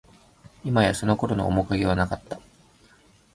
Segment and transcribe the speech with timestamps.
[0.65, 2.39] いまや、その頃の面影はなかった